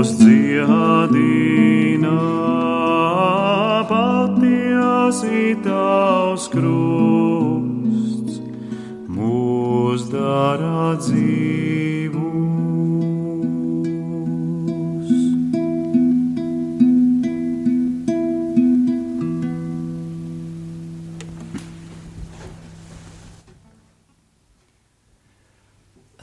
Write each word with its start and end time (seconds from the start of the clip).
mūs 0.00 0.14
dziedina, 0.16 2.14
patiesi 3.84 5.52
Tavs 5.60 6.46
krusts 6.48 8.40
mūs 9.12 10.08
dara 10.08 10.96
dzīvus. 10.96 12.16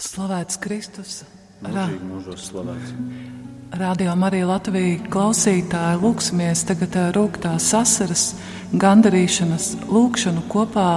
Slavēts 0.02 0.58
Kristus! 0.66 1.22
Mūžīgi 1.62 2.06
mūžos 2.10 2.50
slavēts. 2.50 3.27
Radio 3.78 4.16
Marija 4.18 4.48
Latvija 4.50 5.04
klausītāji 5.14 6.00
lūksimies 6.02 6.64
tagad 6.66 6.96
ā, 6.98 7.04
rūgtās 7.14 7.68
asaras, 7.78 8.24
gandarīšanas 8.74 9.68
lūkšanu 9.86 10.42
kopā 10.50 10.94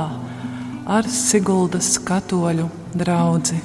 ar 0.88 1.08
Siguldas 1.12 1.98
katoļu 2.08 2.70
draugu. 2.96 3.60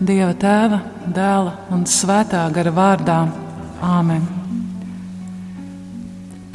Dieva 0.00 0.32
tēva, 0.40 0.80
dēla 1.04 1.52
un 1.76 1.84
svētā 1.84 2.46
gara 2.54 2.72
vārdā 2.72 3.18
Āmen. 3.84 4.24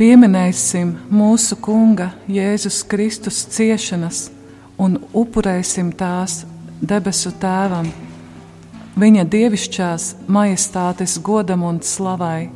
Pieminēsim 0.01 0.95
mūsu 1.13 1.59
Kunga 1.61 2.15
Jēzus 2.25 2.81
Kristus 2.81 3.43
ciešanas 3.53 4.31
un 4.81 4.97
upurēsim 5.13 5.93
tās 5.93 6.47
debesu 6.81 7.35
tēvam, 7.37 7.93
viņa 8.99 9.23
dievišķās 9.37 10.09
majestātes 10.27 11.19
godam 11.21 11.63
un 11.63 11.79
slavai, 11.85 12.49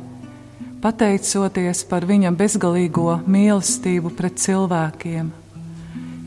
pateicoties 0.82 1.82
par 1.88 2.04
viņa 2.06 2.34
bezgalīgo 2.36 3.20
mīlestību 3.26 4.12
pret 4.18 4.38
cilvēkiem 4.42 5.34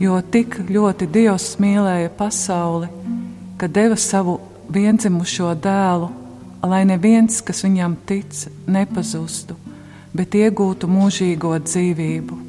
jo 0.00 0.16
tik 0.32 0.56
ļoti 0.70 1.08
Dievs 1.12 1.54
mīlēja 1.60 2.10
pasauli, 2.16 2.88
ka 3.60 3.68
deva 3.68 3.98
savu 4.00 4.38
vienzimušo 4.72 5.52
dēlu, 5.60 6.08
lai 6.64 6.84
neviens, 6.88 7.42
kas 7.44 7.60
viņam 7.66 7.98
tic, 8.08 8.46
nepazustu, 8.66 9.56
bet 10.16 10.36
iegūtu 10.36 10.88
mūžīgo 10.88 11.52
dzīvību. 11.66 12.40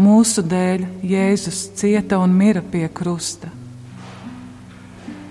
Mūsu 0.00 0.44
dēļ 0.48 0.86
Jēzus 1.04 1.66
cieta 1.76 2.18
un 2.24 2.32
mira 2.32 2.62
pie 2.64 2.86
krusta. 2.88 3.52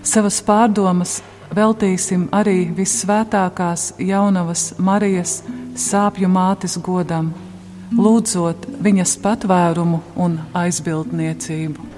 Savas 0.04 0.40
pārdomas 0.46 1.18
veltīsim 1.56 2.28
arī 2.32 2.70
visvētākās 2.76 3.94
jaunavas 4.00 4.72
Marijas 4.80 5.42
sāpju 5.76 6.30
mātes 6.32 6.78
godam 6.86 7.34
lūdzot 7.98 8.68
viņas 8.86 9.18
patvērumu 9.24 10.02
un 10.16 10.40
aizbildniecību. 10.64 11.89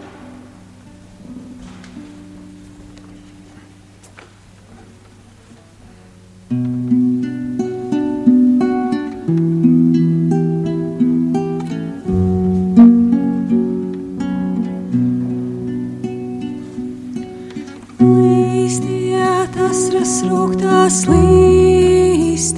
Rūgtās 20.41 21.05
līstiet, 21.05 22.55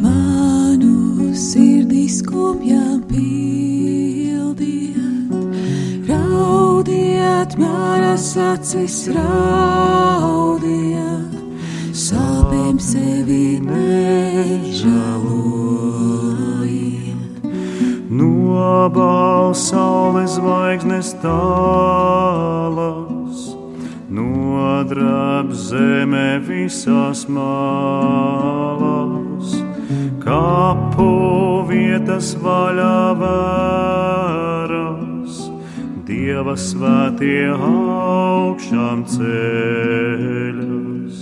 manu 0.00 1.28
sirdī 1.36 2.08
skumjām 2.08 3.02
pildiet. 3.10 4.62
Raudiet, 6.08 7.58
manas 7.60 8.36
acis 8.40 9.12
raudiet, 9.12 10.08
sāpēm 11.92 12.80
sevi 12.80 13.60
nežēlojiet. 13.66 14.80
Nobal 18.08 19.52
saules 19.56 20.32
zvaigznes 20.40 21.12
tālas, 21.20 23.01
nodrab 24.12 25.52
zeme 25.56 26.36
visās 26.44 27.24
malas, 27.28 29.54
kapu 30.22 31.64
vietas 31.70 32.34
vaļā 32.42 33.14
vēras, 33.22 35.34
Dieva 36.06 36.54
svētie 36.58 37.48
augšām 37.56 39.04
ceļas. 39.08 41.16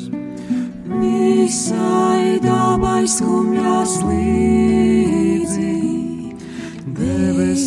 Visai 0.91 2.39
dabai 2.43 3.05
skumjās 3.09 3.93
līdzi, 4.09 5.77
debes 6.99 7.63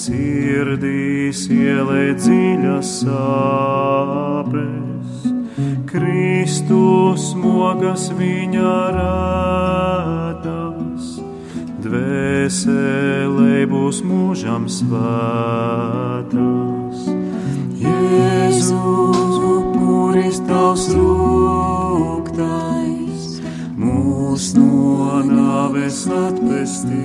sirdīs 0.01 1.41
ielē 1.53 2.05
dziļas 2.21 2.89
sāpes, 3.03 4.59
Kristus 5.91 7.25
mogas 7.39 8.05
viņa 8.19 8.75
rādas, 8.99 10.72
dvēselē 11.83 13.67
būs 13.71 13.99
mūžam 14.07 14.69
svētas. 14.71 16.33
Jēzus, 17.83 19.37
upuris 19.49 20.39
tavs 20.47 20.85
rūgtais, 20.95 22.45
mūs 23.83 24.45
no 24.59 25.23
nāves 25.27 25.99
atpestīs. 26.21 27.03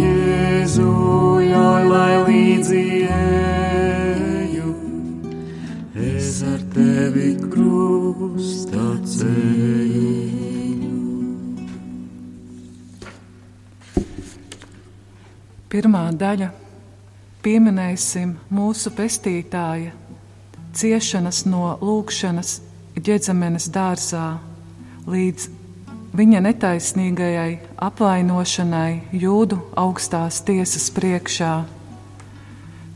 Jēzu, 0.00 0.94
jāj, 1.50 1.82
lai 1.92 2.14
līdzi 2.30 2.84
eju, 3.20 4.72
es 6.08 6.42
ar 6.48 6.60
tevi 6.72 7.30
krustā 7.44 8.88
ceļu. 9.04 10.29
Pirmā 15.70 16.08
daļa- 16.18 16.48
pieminēsim 17.44 18.32
mūsu 18.50 18.90
pestītāja 18.90 19.92
ciešanas 20.74 21.44
no 21.46 21.76
lūkšanas 21.78 22.56
ģedzemenes 22.98 23.68
dārzā 23.70 24.24
līdz 25.06 25.44
viņa 26.18 26.40
netaisnīgajai 26.46 27.52
apvainošanai 27.86 29.14
jūdu 29.14 29.60
augstās 29.84 30.40
tiesas 30.42 30.88
priekšā. 30.96 31.52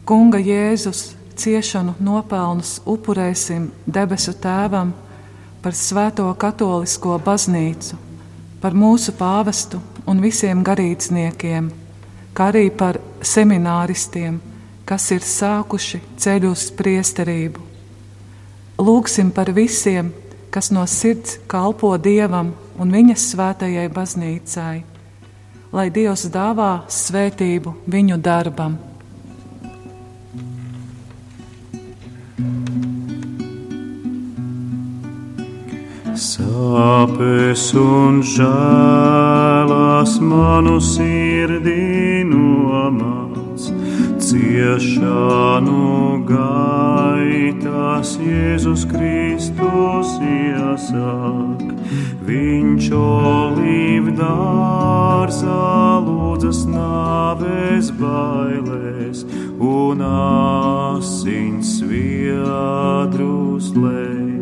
Kunga 0.05 0.43
Jēzus 0.43 1.05
ciešanu 1.39 1.95
nopelnus 2.01 2.81
upurēsim 2.83 3.71
debesu 3.87 4.35
tēvam 4.35 4.91
par 5.63 5.79
svēto 5.79 6.27
katolisko 6.35 7.23
baznīcu, 7.23 7.95
par 8.59 8.75
mūsu 8.75 9.15
pāvestu 9.15 9.79
un 10.11 10.27
visiem 10.27 10.67
garīdzniekiem 10.67 11.71
kā 12.35 12.51
arī 12.53 12.69
par 12.75 12.99
semināristiem, 13.25 14.41
kas 14.85 15.09
ir 15.15 15.25
sākuši 15.25 16.01
ceļu 16.21 16.51
uz 16.53 16.67
priesterību. 16.77 17.63
Lūksim 18.85 19.31
par 19.35 19.53
visiem, 19.55 20.11
kas 20.51 20.71
no 20.75 20.83
sirds 20.91 21.39
kalpo 21.51 21.95
Dievam 21.99 22.53
un 22.79 22.91
viņas 22.95 23.29
svētajai 23.33 23.87
baznīcai, 23.95 24.75
lai 25.75 25.87
Dievs 25.95 26.27
dāvā 26.35 26.85
svētību 26.91 27.77
viņu 27.91 28.19
darbam. 28.23 28.77
Sāpes 36.15 37.75
un 37.75 38.23
žēlas 38.23 40.13
manu 40.23 40.79
sirdī 40.79 42.23
nomāc, 42.23 43.59
ciešanu 44.23 46.23
gaitas 46.29 48.15
Jēzus 48.23 48.87
Kristus 48.93 50.13
iesāk. 50.23 51.67
Viņš 52.31 52.87
olīvdārzā 52.95 54.31
lūdzas 56.07 56.63
nāves 56.71 57.91
bailēs 57.99 59.27
un 59.59 59.99
asins 60.07 61.83
viedrus 61.83 63.75
lēs. 63.75 64.34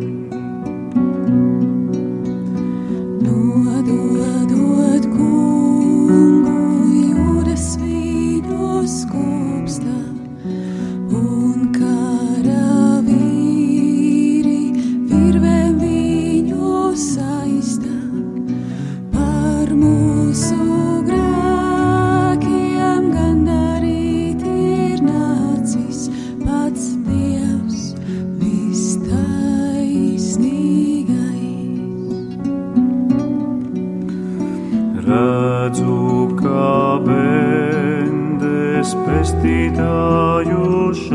Pestītāju 39.73 40.93
šaustā, 40.95 41.12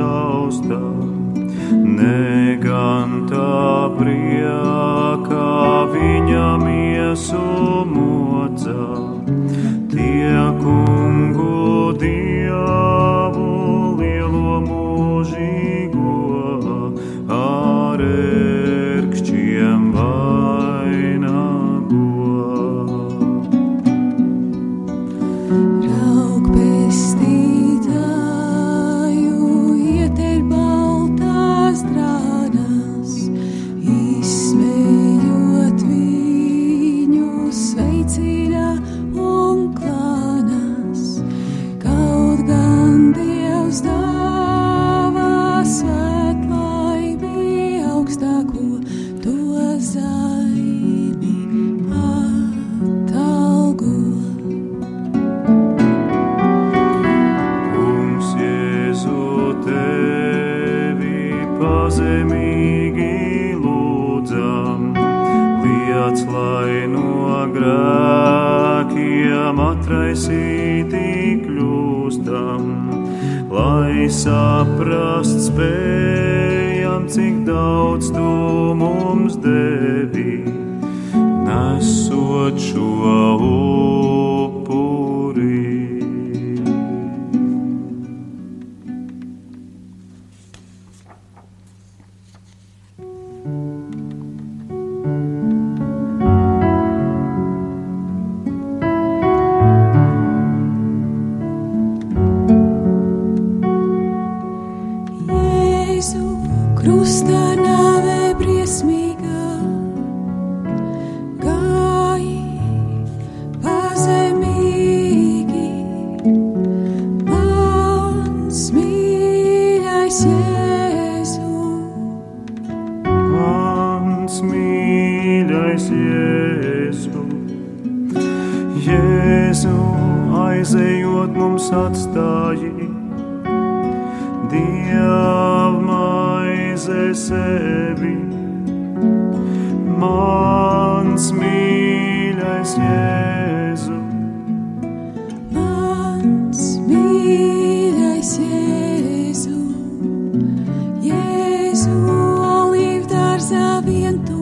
viento 153.81 154.36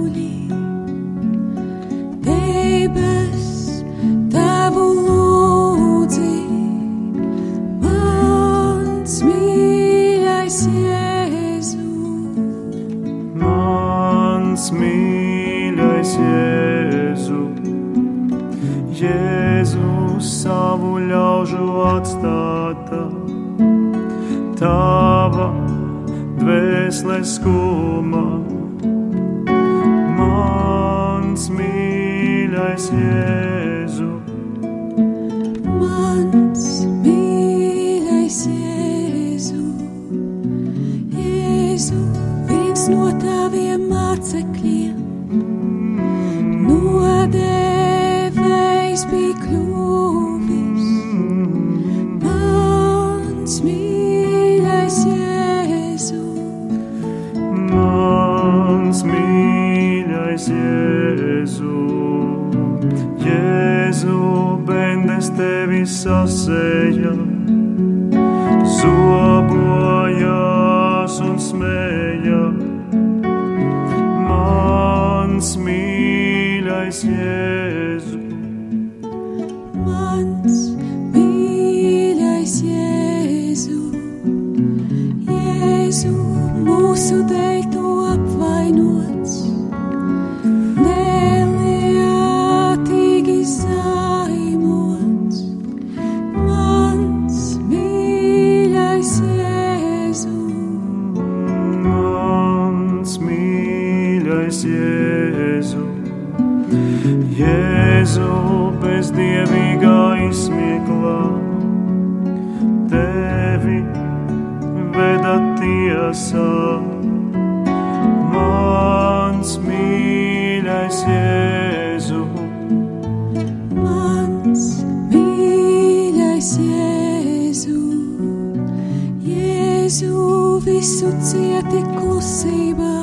Jēzu 129.86 130.66
visu 130.66 131.12
cieti 131.22 131.78
klusībā, 131.94 132.94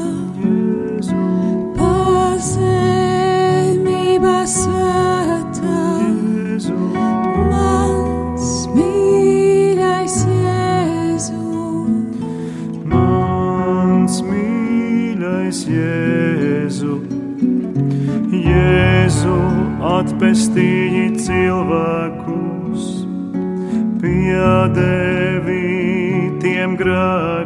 pazemībā 1.79 2.73
svētā. 4.51 5.79
Mans 7.53 8.67
mīļais 8.75 10.17
Jēzu, 10.27 11.47
mans 12.91 14.19
mīļais 14.27 15.63
Jēzu, 15.79 16.99
Jēzu 18.43 19.39
atpestīt. 19.95 20.82
grande. 26.77 27.42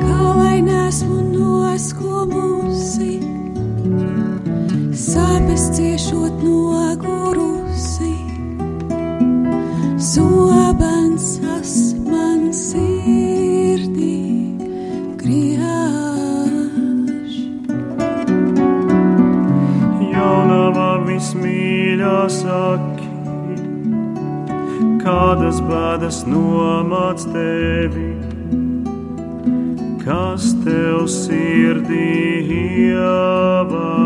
Kā 0.03 0.21
lai 0.37 0.59
nesmu 0.67 1.19
noskumusi, 1.33 3.13
sāpes 5.07 5.63
ciešot 5.79 6.35
no 6.45 6.95
guru. 7.01 7.46
Kādas 25.07 25.61
bēdas 25.63 26.17
nomāc 26.27 27.23
tevi, 27.31 28.09
kas 30.03 30.49
tev 30.65 31.07
sirdī 31.11 32.09
ievaino. 32.57 33.96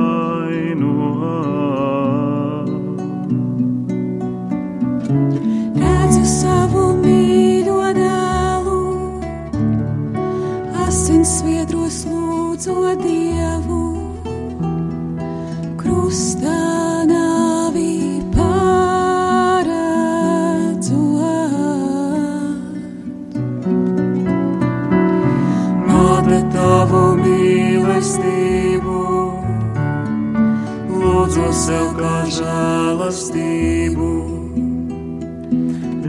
Žēlastību. 33.12 34.10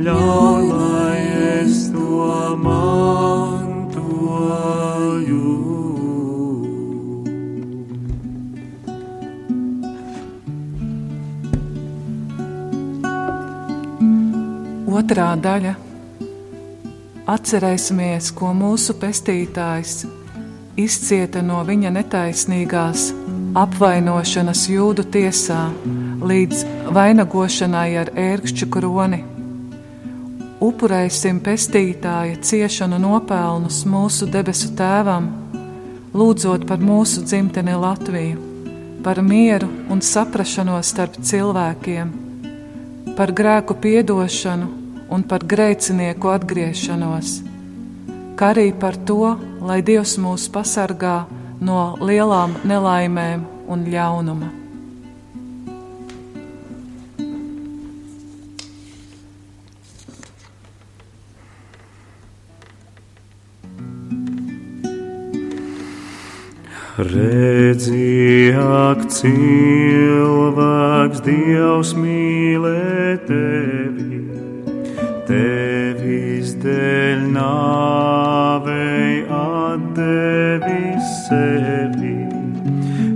Ļauj, 0.02 0.66
lai 0.70 1.18
es 1.58 1.90
to 1.90 2.56
mantoju. 2.62 3.42
Otrā 14.92 15.36
daļa. 15.36 15.74
Atcerēsimies, 17.32 18.32
ko 18.34 18.50
mūsu 18.54 18.94
pestītājs 18.98 20.06
izcieta 20.76 21.42
no 21.42 21.62
viņa 21.64 21.90
netaisnīgās 21.94 23.12
apvainošanas 23.54 24.68
jūdu 24.72 25.04
tiesā 25.12 25.70
līdz 26.22 26.64
vainagošanai 26.94 27.90
ar 28.00 28.10
ērkšķu 28.18 28.68
kroni. 28.72 29.20
Upurēsim 30.62 31.40
pestītāja 31.42 32.38
ciešanu 32.46 33.00
nopelnus 33.02 33.80
mūsu 33.88 34.28
debesu 34.30 34.70
tēvam, 34.78 35.26
lūdzot 36.14 36.68
par 36.68 36.78
mūsu 36.78 37.24
dzimteni 37.26 37.74
Latviju, 37.74 38.38
par 39.02 39.18
mieru 39.26 39.66
un 39.90 40.04
saprašanos 40.04 40.92
starp 40.94 41.18
cilvēkiem, 41.18 42.14
par 43.18 43.34
grēku 43.34 43.74
piedošanu 43.82 44.70
un 45.12 45.26
par 45.26 45.42
grēcinieku 45.42 46.30
atgriešanos, 46.36 47.34
kā 48.38 48.54
arī 48.54 48.70
par 48.72 48.96
to, 49.08 49.34
lai 49.60 49.82
Dievs 49.82 50.14
mūs 50.22 50.46
pasargā 50.54 51.24
no 51.60 51.84
lielām 52.00 52.60
nelaimēm 52.62 53.46
un 53.66 53.86
ļaunuma. 53.90 54.61
Redzi, 66.92 68.52
ak, 68.52 69.06
cilvēks, 69.08 71.22
Dievs 71.24 71.94
mīlē 71.96 73.16
tevi, 73.24 74.20
tevis 75.24 76.52
dēļ 76.60 77.22
nāvei 77.32 79.24
atdevis 79.24 81.08
sevi, 81.30 82.28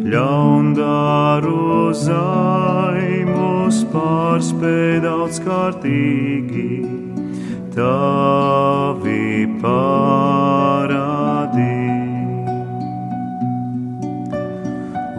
ļaundaru 0.08 1.92
zaimus 2.00 3.84
pārspēj 3.92 5.04
daudz 5.04 5.44
kārtīgi, 5.44 6.80
tavi 7.76 9.44
parādī. 9.60 11.25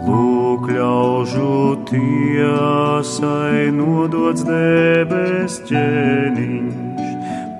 Lūk, 0.08 0.70
ļaužu 0.72 1.84
tiesai 1.90 3.68
nodots 3.76 4.44
debes 4.48 5.58
ķēniņš, 5.68 7.10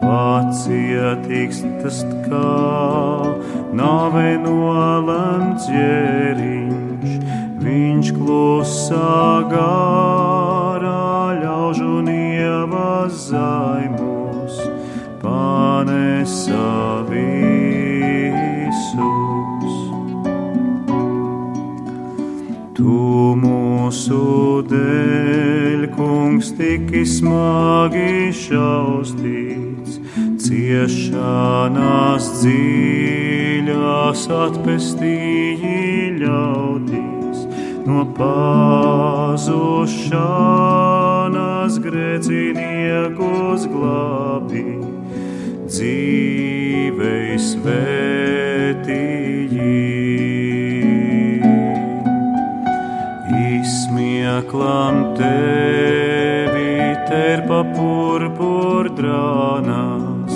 pacietīgs 0.01 1.61
tas 1.83 2.01
kā 2.25 2.55
nāvei 3.77 4.35
nolemts 4.41 5.69
ķēriņš. 5.69 7.17
Viņš 7.69 8.13
klusā 8.17 9.23
garā 9.53 11.37
ļaužu 11.43 11.99
nievas 12.09 13.27
zaimus, 13.29 14.63
panesa 15.21 16.65
visus. 17.11 17.78
Tu 22.79 23.35
mūsu 23.35 24.63
dēļ, 24.71 25.81
kungs, 25.97 26.53
tiki 26.55 27.01
smagi 27.11 28.31
šaustīts, 28.39 29.97
ciešanās 30.45 32.29
dziļās 32.37 34.23
atpestīji 34.37 36.23
ļaudīs, 36.23 37.43
no 37.89 38.07
pazušanas 38.15 39.43
grēciniekus 41.83 43.67
glābi, 43.75 44.79
dzīvei 45.67 47.35
svētīji 47.51 49.19
izsmieklam 54.39 55.17
tevi 55.17 56.95
terpa 57.09 57.65
purpurdrānās, 57.75 60.35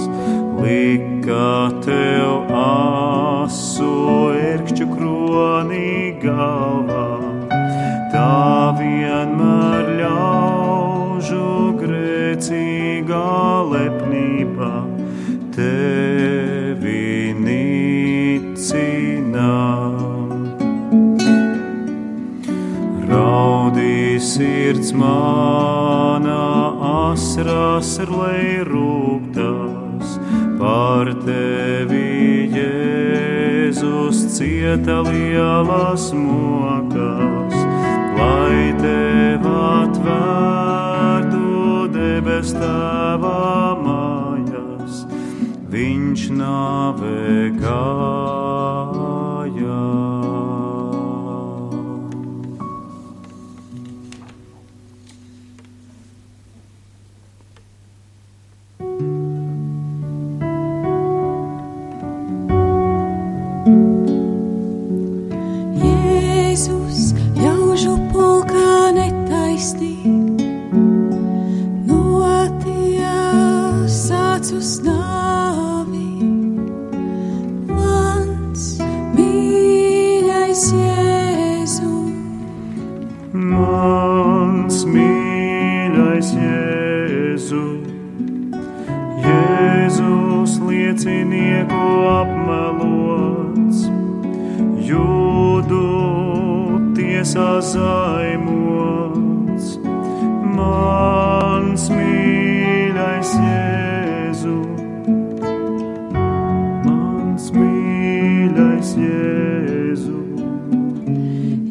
lika 0.58 1.70
tev 1.84 2.50
asu 2.50 4.32
erkšķu 4.34 4.86
kronī 4.96 6.18
galvā. 6.22 7.10
Tā 8.12 8.74
vienmēr 8.80 9.84
ļaužu 10.00 11.50
grēcīgā 11.78 13.28
lepnība 13.70 13.91
sirds 24.22 24.92
manā, 24.94 26.42
asrās 27.10 27.90
ar 28.02 28.10
lej 28.14 28.62
rūptās, 28.68 30.12
par 30.60 31.10
tevi 31.24 32.46
Jēzus 32.54 34.20
cieta 34.36 35.00
lielas 35.08 36.04
mokas, 36.14 37.56
lai 38.20 38.70
tev 38.78 39.48
atvērtu 39.62 41.48
debes 41.96 42.54
tēvā 42.60 43.48
mājas, 43.82 45.02
viņš 45.74 46.30
nāvē 46.38 47.50
gāja. 47.58 48.41
sazaimots, 97.32 98.58
mans 100.56 101.84
mīļais 101.96 103.30
Jēzu, 103.40 104.56
mans 106.84 107.44
mīļais 107.56 108.90
Jēzu. 109.00 110.20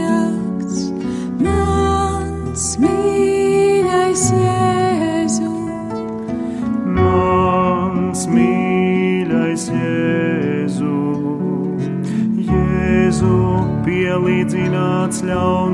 mans 1.44 2.66
mīļais 2.82 4.24
Jēzu. 4.34 4.67
Slow. 15.18 15.67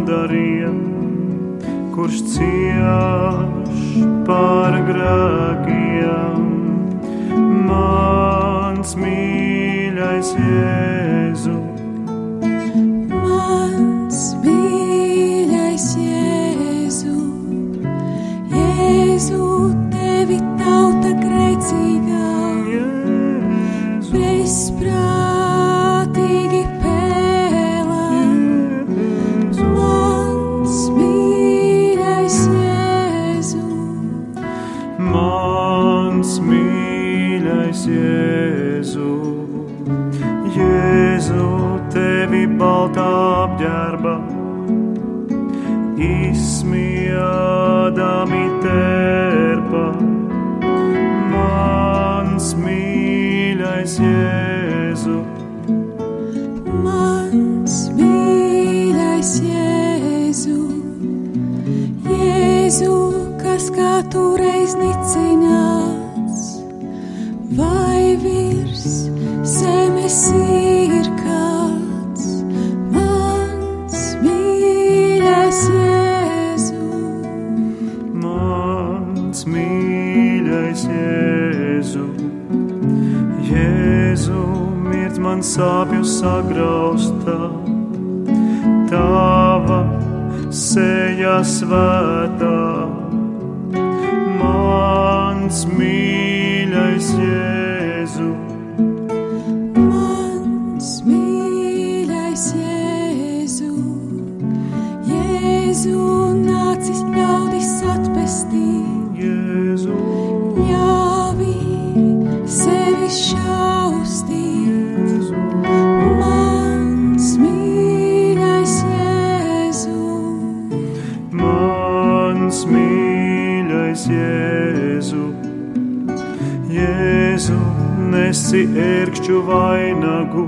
nesi 128.54 128.70
ērkšķu 128.78 129.38
vainagu, 129.48 130.44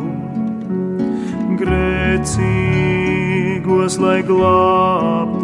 grēcīgos 1.59 2.39
lai 3.99 4.23
glābtu. 4.23 5.36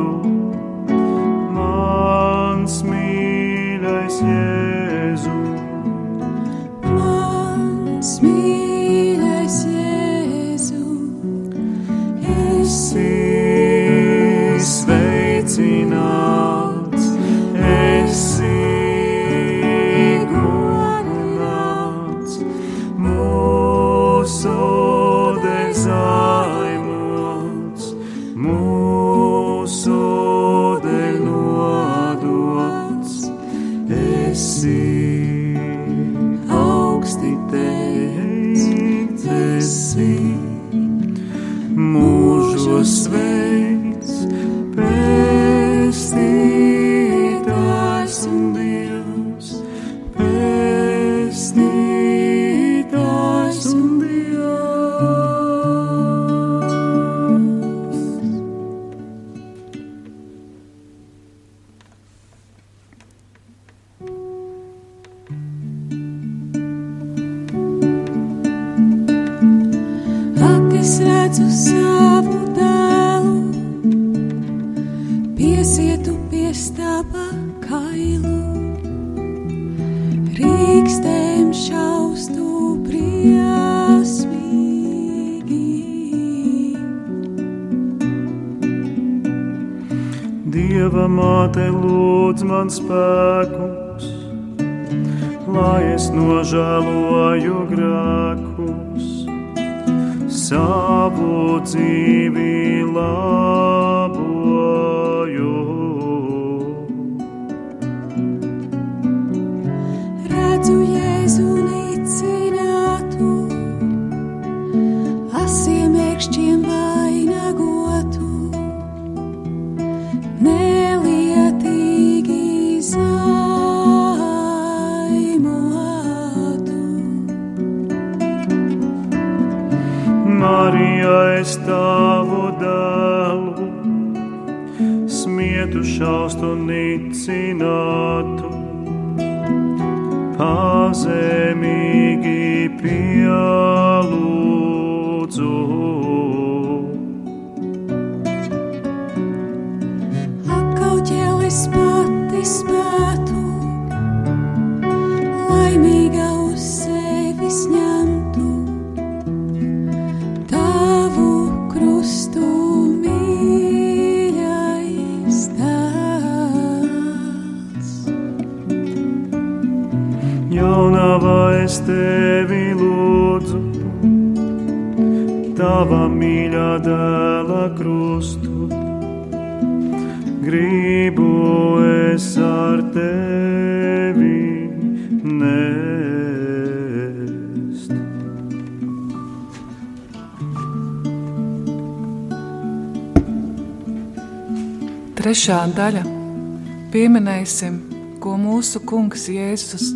Trešā 195.43 195.73
daļa- 195.75 196.01
pieminēsim, 196.93 197.79
ko 198.23 198.37
mūsu 198.39 198.79
kungs 198.87 199.25
Jēzus 199.27 199.89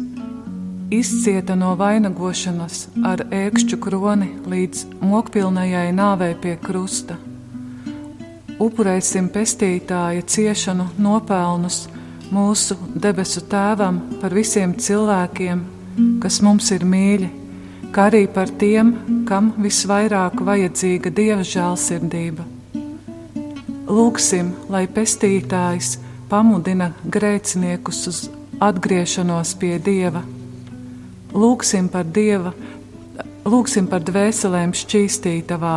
izcieta 0.91 1.55
no 1.55 1.69
vainagošanas 1.79 2.81
ar 3.07 3.23
ērkšķu 3.31 3.79
kroni 3.85 4.27
līdz 4.43 4.81
mokpilnējai 5.07 5.93
nāvei 5.95 6.33
pie 6.35 6.57
krusta. 6.65 7.15
Upurēsim 8.59 9.29
pestītāja 9.37 10.27
ciešanu 10.27 10.89
nopelnus 10.99 11.79
mūsu 12.33 12.75
debesu 13.07 13.45
tēvam 13.47 14.03
par 14.19 14.35
visiem 14.35 14.75
cilvēkiem, 14.75 15.63
kas 16.27 16.41
mums 16.43 16.73
ir 16.75 16.83
mīļi, 16.83 17.31
kā 17.93 18.11
arī 18.11 18.27
par 18.27 18.51
tiem, 18.51 18.97
kam 19.31 19.55
visvairāk 19.63 20.43
vajadzīga 20.43 21.15
dieva 21.23 21.47
žēlsirdība. 21.55 22.56
Lūksim, 23.87 24.49
lai 24.67 24.89
pestītājs 24.91 25.97
pamudina 26.27 26.89
grēciniekus 27.07 28.01
uz 28.11 28.19
atgriešanos 28.59 29.53
pie 29.61 29.77
dieva. 29.79 30.25
Lūksim 31.31 31.87
par 31.93 32.09
dieva, 32.11 32.51
lūksim 33.47 33.87
par 33.87 34.03
dvēselēm 34.03 34.75
šķīstītavā, 34.75 35.77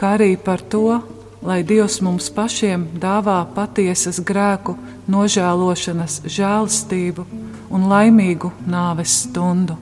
kā 0.00 0.14
arī 0.16 0.36
par 0.40 0.64
to, 0.72 1.02
lai 1.44 1.60
Dievs 1.66 1.98
mums 2.00 2.30
pašiem 2.32 2.86
dāvā 3.02 3.42
patiesas 3.54 4.22
grēku 4.24 4.78
nožēlošanas 5.10 6.22
žēlastību 6.24 7.26
un 7.68 7.90
laimīgu 7.92 8.54
nāves 8.64 9.24
stundu. 9.26 9.76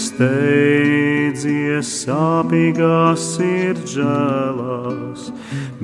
Steidzies 0.00 1.88
sāpīgās 2.04 3.20
sirdžēlās, 3.36 5.20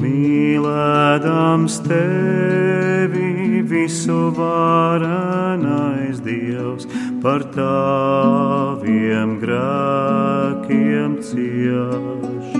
mīlēdams 0.00 1.74
tevi 1.86 3.62
visu 3.66 4.20
varenais 4.36 6.18
Dievs 6.24 6.84
par 7.22 7.40
taviem 7.56 9.38
grēkiem 9.42 11.10
cieš 11.28 12.56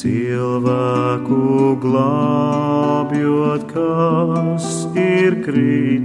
cilvēku 0.00 1.76
glābjot, 1.82 3.62
kas 3.74 4.68
ir 4.96 5.42
kritis. 5.44 5.99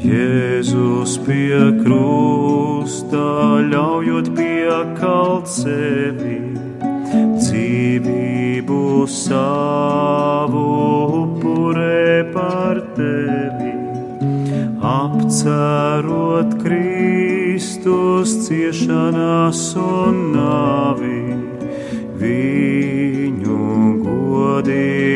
Jēzus 0.04 1.18
pie 1.26 1.60
krusta 1.84 3.26
ļaujot 3.72 4.30
piekalt 4.36 5.48
sevi, 5.48 6.39
dzīvību 7.39 9.08
savu 9.08 10.66
upurē 11.24 12.24
par 12.34 12.82
tevi, 12.98 13.74
apcerot 14.84 16.58
Kristus 16.62 18.38
ciešanās 18.48 19.76
un 19.80 20.34
nāvi, 20.36 21.33
viņu 22.24 23.60
godināsim 24.06 25.14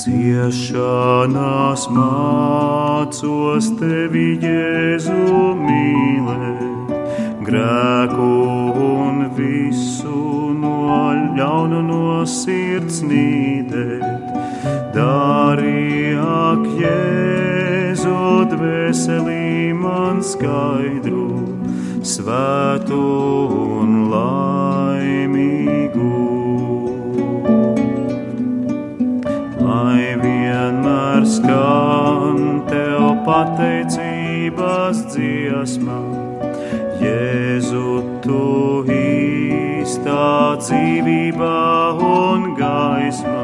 ciešanās 0.00 1.82
mācos 1.94 3.66
tevi, 3.80 4.28
Jēzu, 4.44 5.18
mīlēt, 5.60 6.94
grēku 7.46 8.30
un 8.86 9.16
visu 9.36 10.54
no 10.62 11.10
ļaunu 11.36 11.80
no 11.90 12.06
sirds 12.24 13.02
nīdēt. 13.04 14.38
Dari 14.94 16.14
ak, 16.16 16.64
Jēzu, 16.80 18.16
dvēselī 18.54 19.72
man 19.76 20.16
skaidru, 20.24 21.09
svētu 22.16 23.00
un 23.80 23.96
laimīgu. 24.10 25.60
lai 29.60 30.16
vienmēr 30.22 31.26
skan 31.36 32.40
tev 32.70 33.04
pateicības 33.26 35.04
dziesmā. 35.12 36.00
Jēzu, 37.00 37.86
tu 38.24 38.42
īstā 38.94 40.56
dzīvībā 40.60 41.58
un 42.10 42.50
gaismā, 42.58 43.38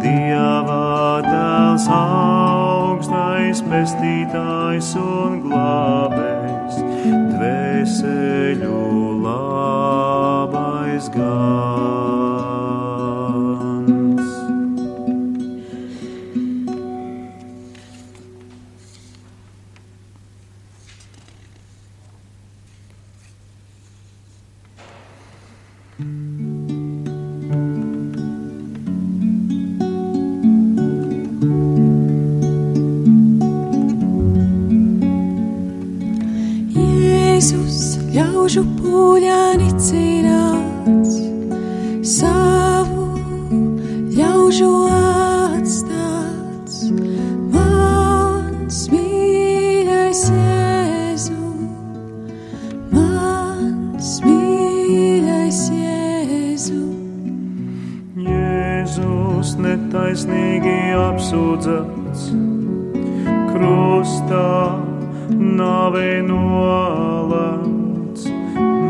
Dieva 0.00 1.20
dēls 1.24 1.86
augstais 1.94 3.62
pestītājs 3.70 4.92
un 5.00 5.40
glābējs, 5.46 6.82
dvēseļu 7.40 8.80
labais 9.24 11.08
gans. 11.16 12.19
mūžu 38.50 38.64
pūļāni 38.82 39.68
cīnās, 39.78 41.12
savu 42.02 43.04
ļaužu 44.16 44.70
atstāts. 44.90 46.80
Mans 47.52 48.80
mīļais 48.90 50.22
Jēzu, 50.34 51.36
mans 52.90 54.10
mīļais 54.26 55.62
Jēzu. 55.76 56.82
Jēzus 58.26 59.54
netaisnīgi 59.62 60.76
apsūdzēts 61.06 62.26
krustā 63.54 64.50
nāvei 65.38 66.18
noāts 66.26 67.19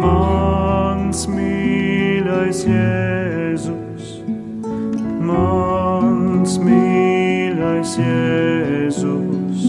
mans 0.01 1.27
mīļais 1.31 2.65
Jēzus, 2.69 4.11
mans 5.29 6.57
mīļais 6.65 7.95
Jēzus. 8.01 9.69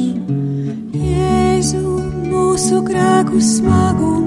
Jēzu 0.96 1.86
mūsu 2.32 2.84
krāku 2.88 3.44
smagu. 3.44 4.21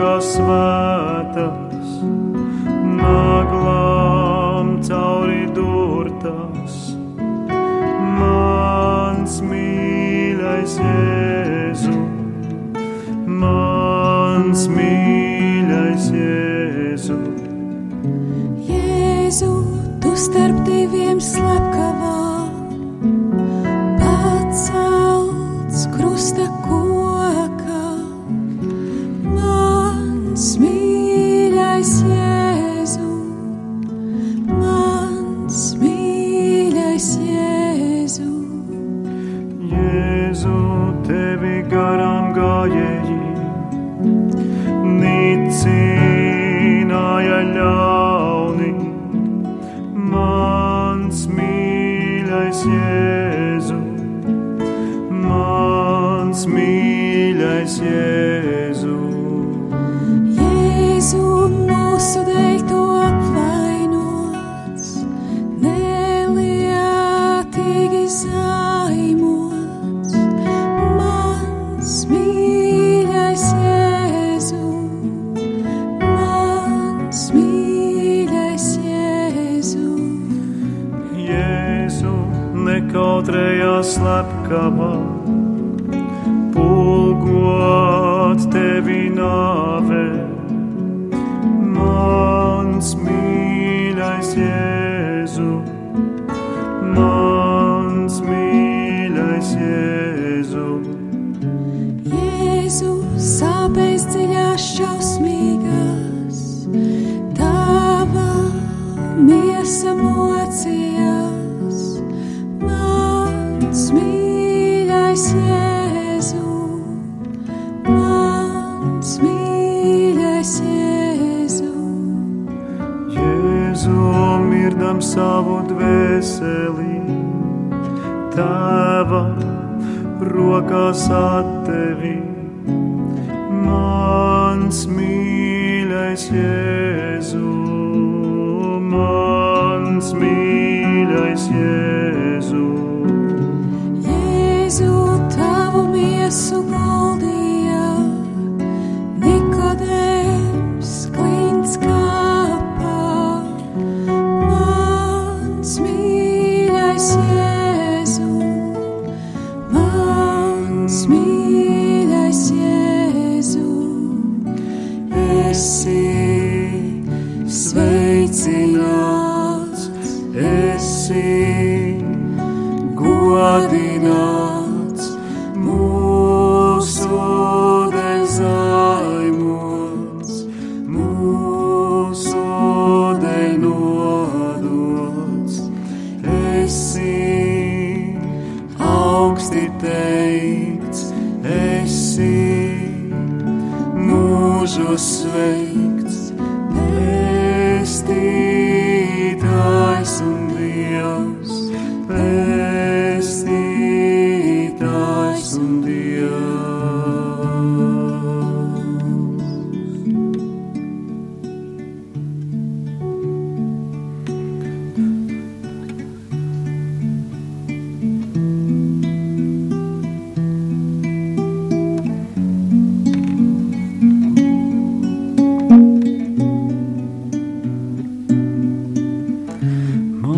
kas 0.00 0.32
vēl. 0.40 0.69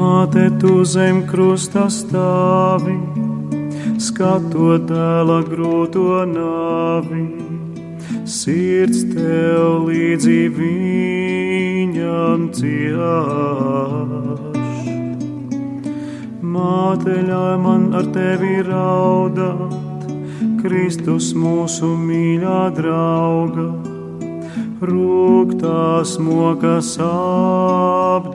Māte, 0.03 0.48
tu 0.59 0.82
zem 0.88 1.20
krusta 1.30 1.84
stāvi, 1.92 2.94
skatot 4.03 4.88
tēla 4.88 5.36
grūto 5.46 6.24
nāvi, 6.26 7.20
sirds 8.26 9.05
tev 9.12 9.86
līdzi 9.86 10.40
viņam 10.57 12.48
cieš. 12.59 13.78
Māte, 16.57 17.14
ļauj 17.30 17.57
man 17.68 17.86
ar 18.00 18.11
tevi 18.16 18.59
raudāt, 18.72 20.11
Kristus 20.64 21.30
mūsu 21.44 21.94
mīļā 22.11 22.61
draugā 22.80 23.82
rūktās 24.89 26.18
mokas 26.22 26.97
apdomāt. 27.07 28.33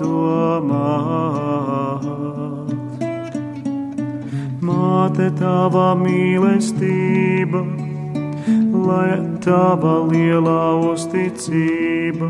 Māte 4.67 5.27
tava 5.39 5.87
mīlestība, 5.99 7.61
lai 8.87 9.17
tava 9.43 9.95
lielā 10.11 10.63
uzticība 10.91 12.29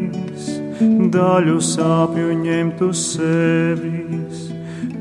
daļu 1.12 1.58
sāpju 1.62 2.32
ņemt 2.42 2.80
uz 2.86 2.98
sevis, 3.14 4.40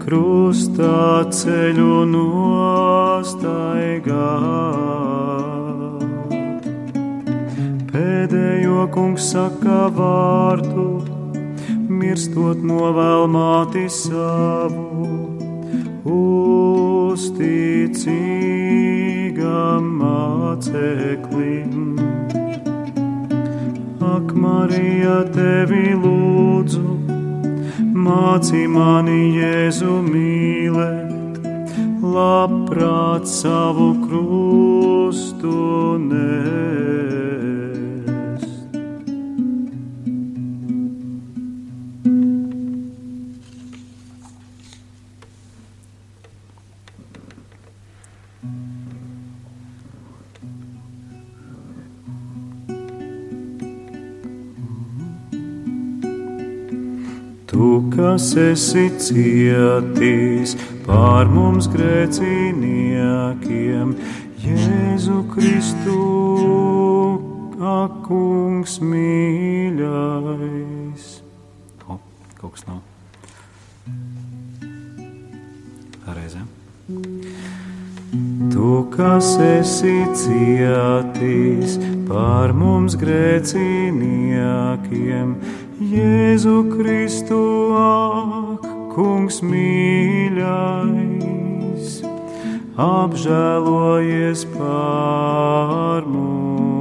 krustā 0.02 1.24
ceļu 1.34 2.06
nostaigāt. 2.12 3.42
Pēdējo 7.92 8.82
kungs 8.94 9.24
saka 9.34 9.80
vārdu 9.96 10.88
mirstot 12.02 12.60
novēl 12.66 13.24
māti 13.32 13.86
savu, 13.92 15.08
uzticīgam 16.18 17.44
māceklim. 20.02 21.72
Ak, 24.12 24.34
Marija, 24.36 25.22
tevi 25.32 25.94
lūdzu, 25.96 26.82
māci 27.96 28.66
mani 28.68 29.38
Jēzu 29.38 30.02
mīlēt, 30.04 31.40
labprāt 32.04 33.30
savu 33.32 33.94
krustu 34.04 35.56
nē. 36.10 37.51
Tu, 57.62 57.86
kas 57.94 58.32
esi 58.42 58.88
cietīs 58.98 60.58
pār 60.82 61.30
mums 61.30 61.70
grēciniekiem, 61.70 63.94
Jēzu 64.42 65.22
Kristu, 65.30 65.94
akungs 67.62 68.82
mīļais. 68.82 70.02
O, 71.86 72.02
kaut 72.42 72.58
kas 72.58 72.66
nav. 72.66 72.82
Reizēm. 76.18 76.50
Tu, 78.58 78.90
kas 78.98 79.38
esi 79.38 80.02
cietīs 80.26 81.78
pār 82.10 82.58
mums 82.58 82.98
grēciniekiem, 82.98 85.61
Jēzu 85.82 86.60
Kristu, 86.70 87.74
ak, 87.74 88.68
kungs 88.94 89.42
mīļais, 89.42 90.36
apžēlojies 92.78 94.46
pār 94.54 96.06
mums. 96.06 96.81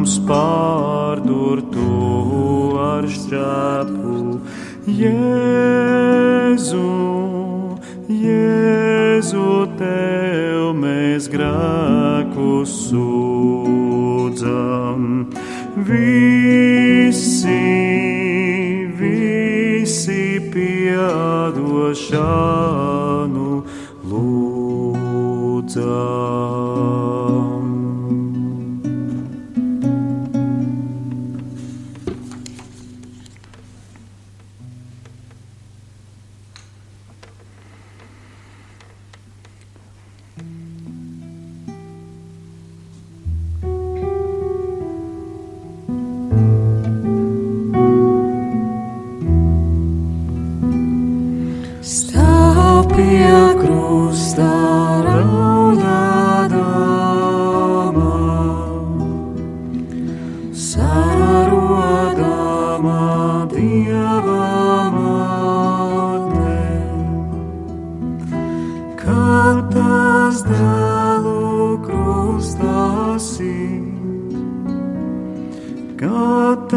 mums 0.00 0.16
pārdurtu 0.24 1.86
ar 2.80 3.04
šķēpu. 3.04 4.40
Jēzu, 4.96 6.86
Jēzu, 8.08 9.50
tev 9.76 10.72
mēs 10.80 11.28
grēku 11.34 12.64
sūdzam. 12.64 14.08
Visi, 15.90 17.60
visi 19.04 20.24
piedošanu 20.56 22.00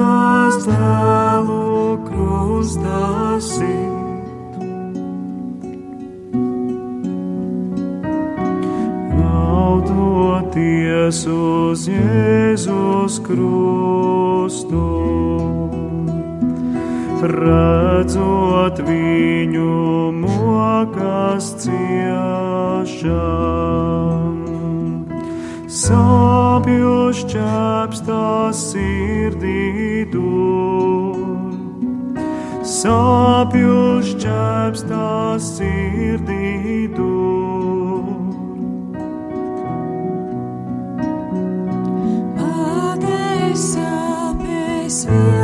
kad 0.03 0.11
tas 0.53 0.67
dēlu 0.67 1.95
krustā 2.07 3.39
sit. 3.39 4.51
Naudoties 9.17 11.19
uz 11.31 11.87
Jēzus 11.87 13.15
krustu, 13.23 14.83
redzot 17.23 18.75
viņu 18.83 20.11
mokas 20.19 21.55
ciešam, 21.63 23.23
sāpju 25.83 26.91
šķēpstās 27.17 28.59
sirdī 28.69 30.05
dur, 30.13 31.17
sāpju 32.63 33.79
šķēpstās 34.11 35.49
sirdī 35.57 36.87
dur. 36.95 37.11
Sāpēs 43.53 45.03
vietolībā, 45.05 45.42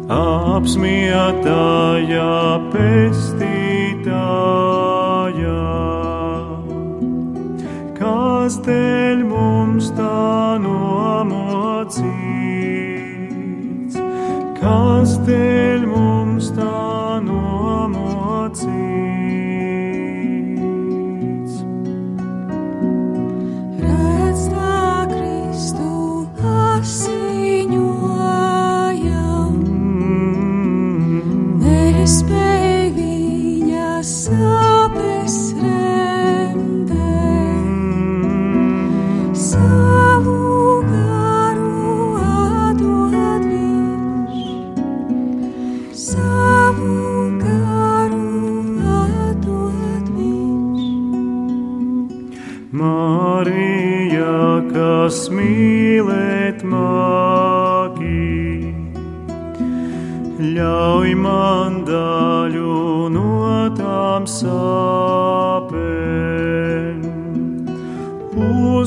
apsmietājā 0.10 1.46
pestītājā, 2.74 4.16
kas 8.02 8.58
tev. 8.66 9.09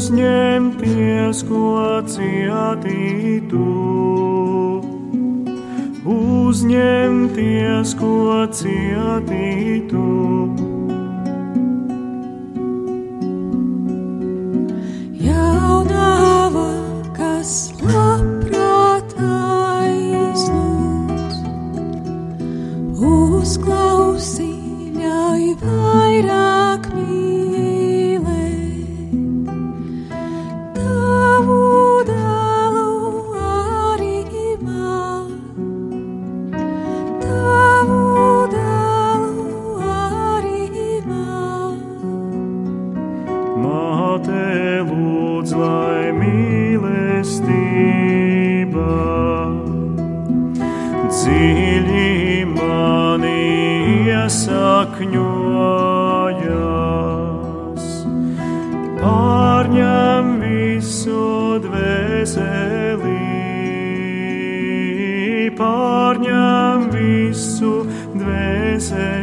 uzņemties, 0.02 1.44
ko 1.46 2.02
cietītu. 2.10 3.66
Uzņemties, 6.02 7.94
ko 8.00 8.42
cietītu. 8.50 10.41
dziļi 51.12 52.44
mani 52.48 53.42
iesakņojas, 54.10 55.08
pārņem 59.00 60.30
visu 60.42 61.24
dvēseli, 61.66 63.18
pārņem 65.60 66.88
visu 66.96 67.74
dvēseli. 68.16 69.21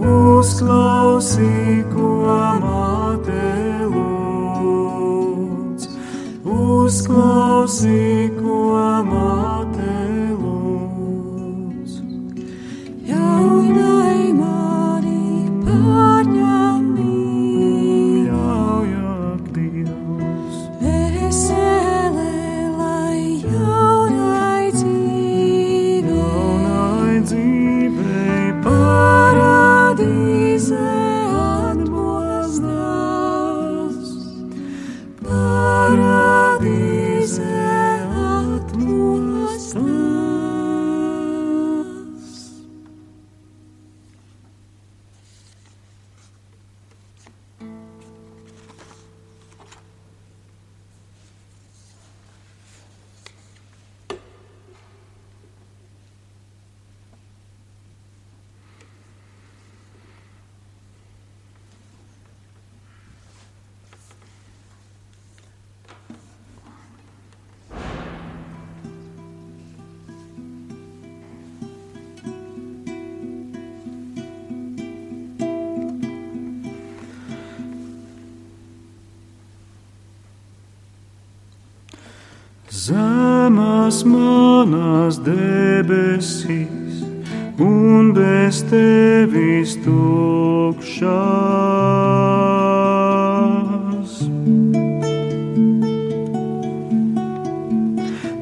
uzklausī, 0.00 1.84
ko 1.92 2.12
māte 2.64 3.44
lūdz, 3.92 5.82
uzklausī, 6.56 8.00
Zemes 83.84 84.00
manas 84.08 85.18
debesīs, 85.20 87.04
un 87.60 88.14
bez 88.16 88.64
tevis 88.70 89.76
tukšās. 89.84 91.04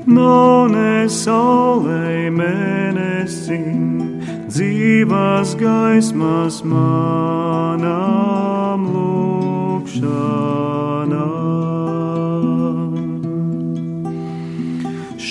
Nav 0.07 0.71
ne 0.77 1.11
saulē 1.11 2.31
mēnesim, 2.39 3.99
dzīvās 4.47 5.59
gaismas 5.59 6.63
manām 6.63 7.83
lūkšanām. 8.95 10.52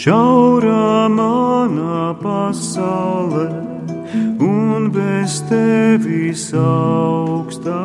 Šaurā 0.02 1.06
manā 1.14 2.18
pasaulē 2.18 3.44
un 4.42 4.88
bez 4.96 5.36
tevis 5.46 6.46
augstā. 6.58 7.84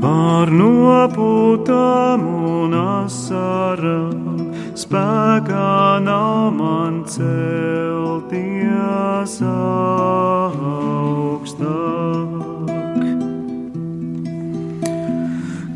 Pār 0.00 0.48
nopūtām 0.62 2.24
un 2.24 2.72
asarām 2.80 4.48
spēkā 4.80 6.00
nav 6.08 6.56
man 6.56 7.04
celties 7.18 8.24
augstāk. 9.52 10.94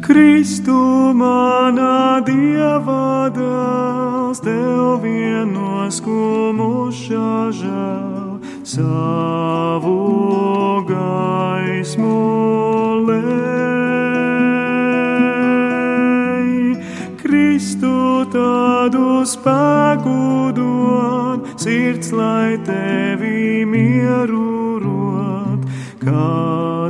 Kristu 0.09 1.13
manā 1.13 2.25
dievā 2.25 3.29
dēls, 3.37 4.41
tev 4.41 5.03
vienos 5.03 6.01
kumušā 6.01 7.53
žēl 7.59 8.41
savu 8.65 9.99
gaismu 10.89 12.15
lej. 13.11 13.29
Kristu 17.21 18.25
tādu 18.33 19.29
spēku 19.29 20.57
dod, 20.57 21.53
sirds 21.61 22.17
lai 22.17 22.57
tevi 22.65 23.69
mieru 23.69 24.81
rod, 24.89 25.69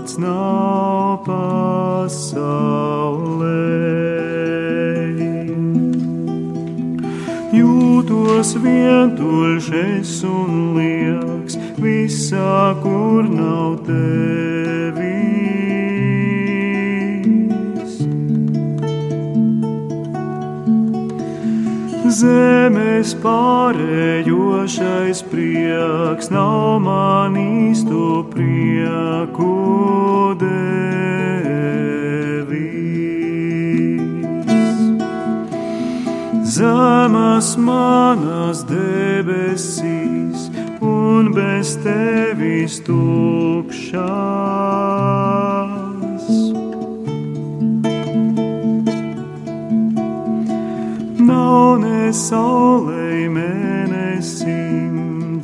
kāds 0.09 0.19
nav 0.19 1.21
pasaulē. 1.27 2.29
Jūtos 7.53 8.55
vientuļš 8.57 9.69
un 10.25 10.77
lieks, 10.79 11.59
visā, 11.77 12.75
kur 12.83 13.29
nav 13.29 13.85
tevis. 13.85 14.68
Zemes 22.19 23.13
pārējošais 23.23 25.21
prieks 25.31 26.31
nav 26.35 26.81
man 26.83 27.37
īstu 27.39 28.27
prieku 28.33 29.53
devis. 30.41 30.59
Zemes 36.57 37.49
manas 37.69 38.65
debesīs 38.73 40.51
un 40.83 41.31
bez 41.39 41.79
tevis 41.87 42.83
tukšās. 42.89 44.09
Ne 52.09 52.15
saulē, 52.17 53.29
mēnesim, 53.33 54.95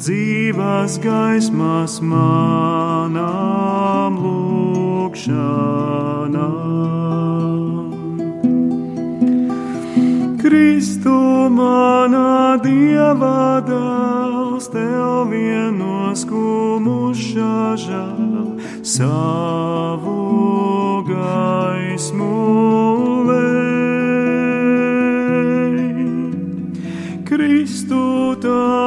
dzīvās 0.00 0.96
gaismas 1.04 1.98
manām 2.00 4.16
lūkšanām. 4.24 5.28
Kristu 10.40 11.18
manā 11.58 12.56
dievā 12.64 13.60
dēls, 13.68 14.66
tev 14.72 15.28
vienos 15.32 16.20
kumušā 16.28 17.76
žēl 17.84 18.48
savu 18.84 20.20
gaismu 21.08 22.83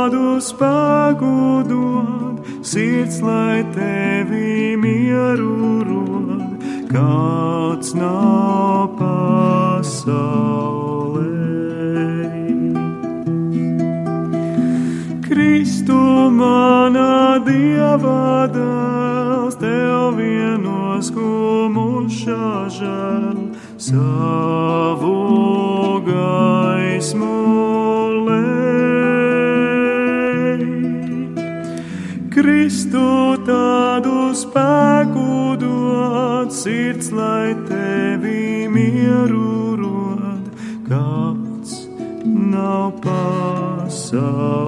tādu 0.08 0.40
spēku 0.40 1.68
dod, 1.68 2.40
sirds 2.64 3.20
lai 3.20 3.60
tevi 3.76 4.80
mieru 4.80 5.84
rod, 5.84 6.64
kāds 6.88 7.92
nav 7.94 8.96
pasaulē. 8.96 10.08
Kristu 15.28 16.00
manā 16.32 17.44
dievā 17.44 18.48
dēls, 18.56 19.60
tev 19.60 20.16
vienos 20.22 21.12
kumušā 21.12 22.72
žēl 22.80 23.52
savu 23.76 25.77
sirds 36.98 37.12
lai 37.12 37.54
tevi 37.70 38.68
mieru 38.74 39.78
rod, 39.78 40.46
kāds 40.90 41.86
nav 42.26 42.92
pasaulē. 43.04 44.67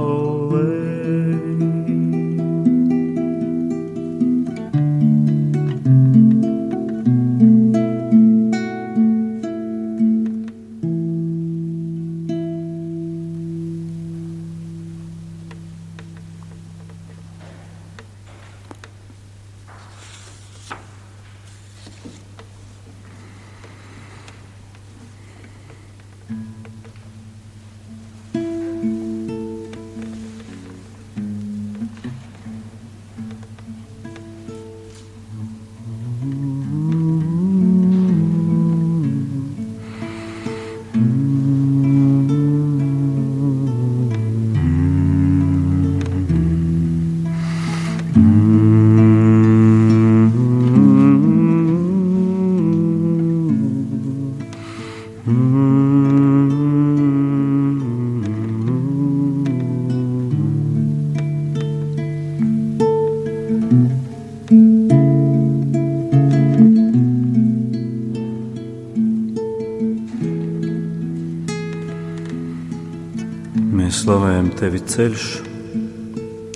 Ceļš 75.00 75.26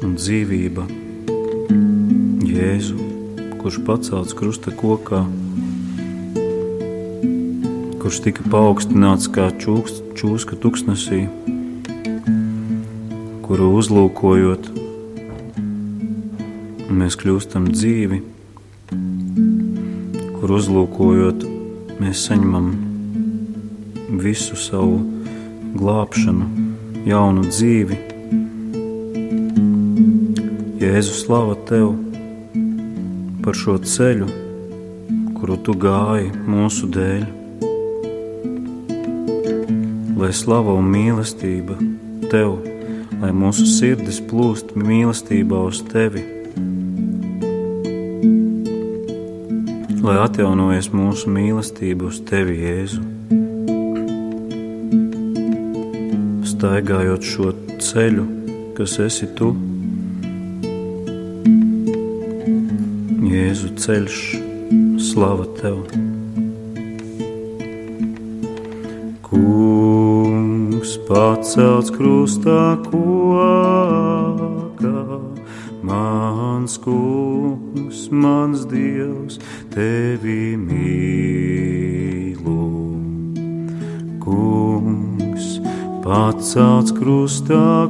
un 0.04 0.18
dzīvība, 0.20 0.84
Jēzu, 2.44 2.98
kurš 3.62 3.78
pacelts 3.88 4.36
krusta 4.36 4.74
kokā, 4.76 5.22
kurš 8.04 8.20
tika 8.26 8.44
paaugstināts 8.52 9.32
kā 9.32 9.48
čūks, 9.64 10.02
čūska 10.20 10.60
tuksnesī, 10.60 11.22
kuru 13.48 13.72
uzlūkojot, 13.80 14.68
mēs 17.00 17.16
kļūstam 17.24 17.72
dzīvi, 17.72 18.24
kur 20.36 20.58
uzlūkojot, 20.60 21.48
mēs 22.04 22.28
saņemam 22.28 22.74
visu 24.20 24.60
savu 24.60 25.00
glābšanu, 25.80 26.50
jaunu 27.08 27.48
dzīvi. 27.48 28.08
Jēzus, 30.84 31.22
slava 31.24 31.54
tev 31.64 31.94
par 33.40 33.56
šo 33.56 33.78
ceļu, 33.88 34.26
kuru 35.38 35.56
tu 35.64 35.76
gāji 35.80 36.34
mūsu 36.44 36.90
dēļ. 36.92 37.24
Lai 40.20 40.32
slava 40.36 40.76
un 40.76 40.90
mīlestība 40.92 41.78
tev, 42.28 42.58
lai 43.22 43.32
mūsu 43.32 43.64
sirdis 43.70 44.20
plūst 44.28 44.76
mīlestībā 44.76 45.64
uz 45.70 45.80
tevi, 45.88 46.26
lai 50.04 50.20
atjaunojas 50.26 50.92
mūsu 50.92 51.32
mīlestība 51.32 52.12
uz 52.12 52.20
tevi, 52.28 52.60
Jēzu. 52.60 53.06
Staigājot 56.52 57.24
šo 57.24 57.54
ceļu, 57.80 58.28
kas 58.76 59.00
esi 59.08 59.32
tu, 59.40 59.56
ceļš 63.84 64.18
slava 65.02 65.44
tev. 65.58 65.80
Kungs 69.28 70.94
pacelts 71.10 71.92
krustā 71.92 72.78
kokā, 72.86 75.02
mans 75.84 76.78
kungs, 76.86 78.06
mans 78.08 78.64
dievs, 78.72 79.42
tevi 79.76 80.56
mīlu. 80.64 82.56
Kungs 84.24 85.60
pacelts 86.08 86.96
krustā 86.96 87.83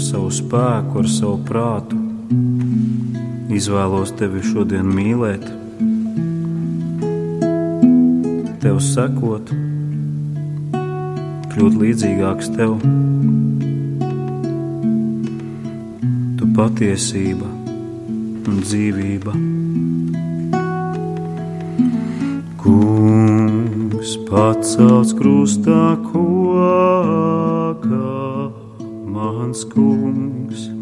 ar 0.00 0.06
savu 0.06 0.30
spēku, 0.32 1.00
ar 1.02 1.08
savu 1.12 1.38
prātu. 1.44 1.98
Izvēlos 3.52 4.14
tevi 4.16 4.40
šodien 4.40 4.86
mīlēt, 4.88 5.42
tev 8.62 8.78
sekot, 8.80 9.52
kļūt 11.52 11.76
līdzīgāks 11.82 12.48
tev. 12.54 12.78
Tu 16.40 16.48
patiesība 16.56 17.50
un 18.48 18.62
dzīvība. 18.64 19.36
Kungs 22.64 24.16
pacelts 24.30 25.12
krustā 25.18 25.84
kokā, 26.08 27.29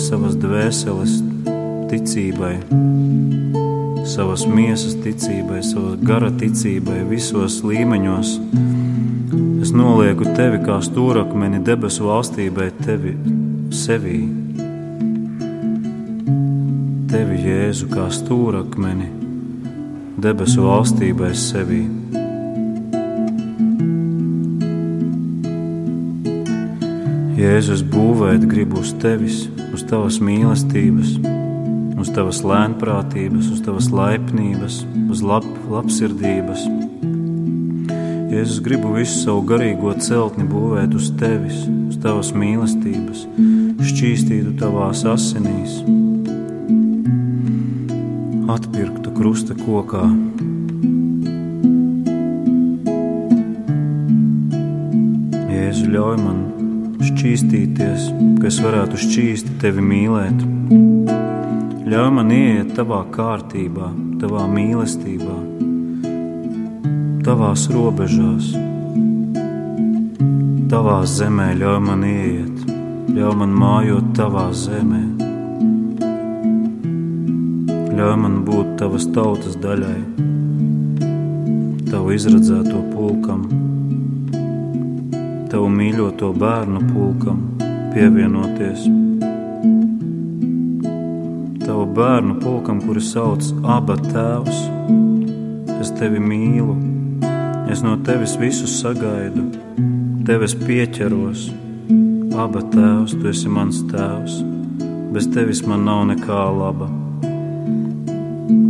savas 0.00 0.36
dvēseles 0.40 1.18
ticībai, 1.90 2.54
savas 4.08 4.46
miesas 4.48 4.96
ticībai, 5.04 5.60
savas 5.66 6.00
gara 6.06 6.30
ticībai, 6.40 7.02
visos 7.10 7.60
līmeņos. 7.66 8.32
Es 9.60 9.74
nolieku 9.76 10.30
tevi 10.38 10.62
kā 10.64 10.78
stūrakmeni 10.84 11.60
debesu 11.66 12.08
valstībai, 12.08 12.70
tevi 12.80 13.14
sevī. 13.76 14.22
Tevi, 17.10 17.40
Jēzu, 17.44 17.90
kā 17.92 18.08
stūrakmeni 18.14 19.10
debesu 20.22 20.64
valstībai 20.64 21.34
sevī. 21.36 21.84
Jēzus 27.40 27.80
būvēt 27.88 28.44
gribu 28.48 28.82
uz 28.82 28.90
tevis, 29.00 29.46
tavas 29.90 30.20
mīlestības, 30.22 31.16
uz 31.98 32.10
tavas 32.14 32.44
lēnprātības, 32.46 33.48
uz 33.50 33.62
tavas 33.66 33.88
laipnības, 33.90 34.84
uz 35.10 35.22
lab, 35.26 35.46
labsirdības. 35.70 36.62
Jēzus 38.30 38.60
gribu 38.62 38.92
visu 38.94 39.16
savu 39.24 39.42
garīgo 39.48 39.90
celtni 39.98 40.46
būvēt 40.46 40.94
uz 40.94 41.08
tevis, 41.18 41.64
uz 41.90 41.98
tavas 42.04 42.30
mīlestības, 42.30 43.24
šķīstītu 43.90 44.54
tavās 44.60 45.02
asinīs, 45.10 45.80
atpirktu 48.54 49.16
krusta 49.18 49.58
kokā. 49.58 50.06
Jēzu 55.50 55.90
ļauj 55.90 56.22
man 56.22 56.40
šķīstīties, 57.20 58.04
ka 58.40 58.46
es 58.48 58.58
varētu 58.64 58.96
šķīsti 58.96 59.58
tevi 59.60 59.82
mīlēt. 59.84 60.40
Ļauj 61.90 62.12
man 62.16 62.30
ieiet 62.32 62.70
tavā 62.78 63.02
kārtībā, 63.12 63.90
tavā 64.22 64.46
mīlestībā, 64.48 65.36
tavās 67.26 67.66
robežās, 67.74 68.54
tavā 70.72 70.96
zemē, 71.04 71.50
ļauj 71.60 71.78
man 71.90 72.08
ieiet, 72.08 72.64
ļauj 73.12 73.36
man 73.42 73.52
mājot 73.66 74.12
tavā 74.16 74.48
zemē. 74.56 75.04
Ļauj 78.00 78.18
man 78.24 78.44
būt 78.48 78.76
tavas 78.80 79.10
tautas 79.12 79.60
daļai, 79.60 79.98
tavu 81.90 82.16
izradzēto 82.16 82.86
pulkam, 82.94 83.59
tavu 85.70 85.78
mīļoto 85.78 86.28
bērnu 86.34 86.80
pulkam 86.90 87.42
pievienoties. 87.92 88.88
Tavu 91.62 91.84
bērnu 91.94 92.40
pulkam, 92.42 92.80
kuri 92.82 93.00
sauc 93.00 93.44
Abba 93.62 93.94
Tēvs, 94.02 94.58
es 95.78 95.92
tevi 95.94 96.18
mīlu, 96.18 96.74
es 97.70 97.84
no 97.86 97.96
tevis 98.02 98.34
visu 98.40 98.66
sagaidu, 98.66 99.46
tevis 100.26 100.56
pieķeros. 100.58 101.50
Abba 102.34 102.64
Tēvs, 102.72 103.14
tu 103.20 103.30
esi 103.30 103.48
mans 103.48 103.84
tēvs, 103.92 104.40
bez 105.14 105.28
tevis 105.30 105.62
man 105.66 105.84
nav 105.86 106.08
nekā 106.10 106.40
laba. 106.56 106.88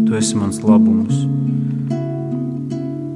Tu 0.05 0.19
esi 0.19 0.37
mans 0.37 0.61
labums, 0.61 1.25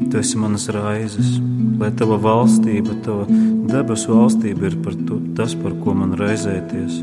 tu 0.09 0.23
esi 0.23 0.41
manas 0.41 0.71
raizes, 0.73 1.37
lai 1.81 1.93
tava 1.93 2.17
valstība, 2.23 2.97
tava 3.05 3.29
debesu 3.75 4.15
valstība 4.15 4.69
ir 4.69 4.77
par 4.85 4.95
tu, 5.07 5.19
tas, 5.39 5.55
par 5.59 5.75
ko 5.83 5.95
man 5.99 6.15
raizēties. 6.19 7.01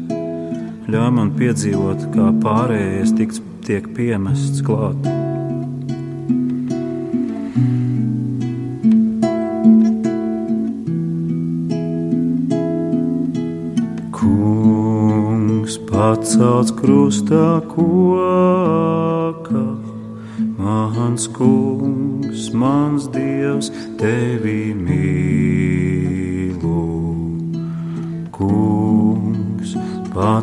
Ļauj 0.91 1.11
man 1.17 1.31
piedzīvot, 1.37 2.05
kā 2.13 2.29
pārējais 2.43 3.11
tiks, 3.17 3.41
tiek 3.67 3.87
piemests 3.95 4.63
klāt. 4.65 5.09
Kungs 14.15 15.77
pacelts 15.91 16.71
krustā 16.79 17.61
koka, 17.71 19.65
mans 20.59 21.27
kungs, 21.35 22.51
mans 22.55 23.09
dievs, 23.15 23.73
tevi 23.99 24.59
mīlu. 24.75 25.10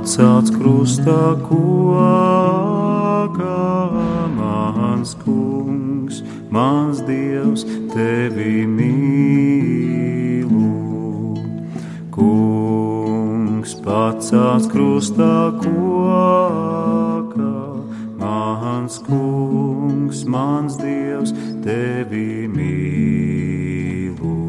Pacelts 0.08 0.48
krustā 0.48 1.36
koka, 1.44 1.84
mans 4.32 5.12
kungs, 5.20 6.24
mans 6.48 7.04
dievs, 7.04 7.68
tevi 7.92 8.64
mīlu. 8.64 10.64
Kungs 12.08 13.76
pacelts 13.84 14.64
krustā 14.72 15.52
koka, 15.60 17.52
mans 18.16 18.96
kungs, 19.04 20.24
mans 20.24 20.80
dievs, 20.80 21.36
tevi 21.60 22.48
mīlu. 22.48 24.40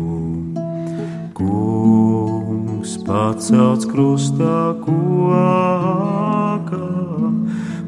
Kungs 1.35 2.95
pacelts 3.03 3.83
krustā 3.91 4.78
koka, 5.29 6.87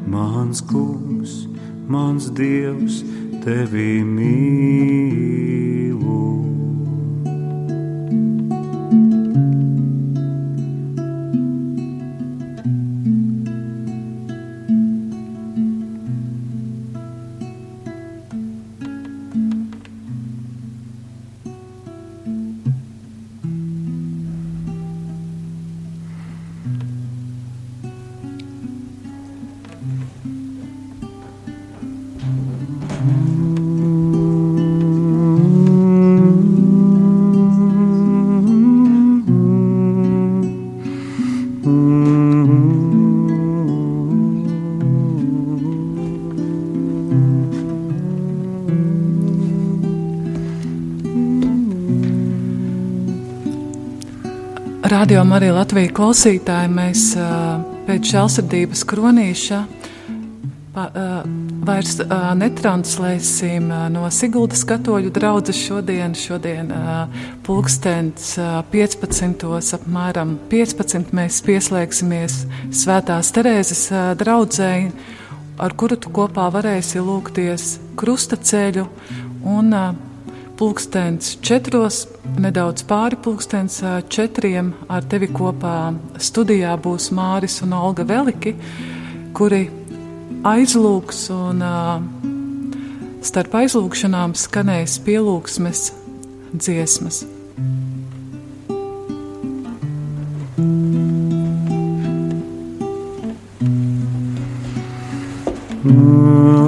mans 0.06 0.62
kungs, 0.70 1.32
mans 1.88 2.30
dievs, 2.38 3.02
tevi 3.44 4.02
mīlu. 4.06 5.21
Radio 55.42 55.56
Marija 55.56 55.58
Latvija 55.58 55.90
klausītāji, 55.90 56.68
mēs 56.70 57.00
pēc 57.88 58.10
žēlsirdības 58.12 58.84
kronīša 58.86 59.56
pa, 60.70 60.84
ā, 60.86 61.06
vairs 61.66 61.96
ā, 62.04 62.18
netranslēsim 62.38 63.66
ā, 63.74 63.80
no 63.90 64.04
Siguldas 64.14 64.62
katoļu 64.70 65.10
draudzes 65.10 65.58
šodien, 65.58 66.14
šodien 66.14 66.70
pulkstens 67.42 68.36
ā, 68.38 68.60
15. 68.70 69.42
apmēram 69.80 70.36
15. 70.52 71.10
mēs 71.10 71.40
pieslēgsimies 71.48 72.38
Svētās 72.84 73.34
Terēzes 73.34 73.88
draudzēji, 74.22 74.94
ar 75.58 75.74
kuru 75.74 75.98
tu 75.98 76.14
kopā 76.20 76.46
varēsi 76.54 77.02
lūgties 77.02 77.80
krusta 77.98 78.38
ceļu 78.38 78.86
un 79.58 79.74
ā, 80.62 80.64
pulkstens 80.64 81.38
četros, 81.42 82.04
nedaudz 82.38 82.84
pāri 82.86 83.16
pulkstens 83.18 83.80
ā, 83.82 83.96
četriem. 84.06 84.68
Ar 84.86 85.02
tevi 85.02 85.26
kopā 85.26 85.90
studijā 86.22 86.76
būs 86.78 87.08
Māris 87.10 87.58
un 87.64 87.74
Olga 87.74 88.06
Veliki, 88.06 88.54
kuri 89.34 89.64
aizlūgs 90.46 91.24
un 91.34 91.66
starp 93.26 93.58
aizlūgšanām 93.58 94.38
skanēs 94.38 95.00
pielūgsmes 95.02 95.90
dziesmas. 96.54 97.24
Mans 105.82 106.61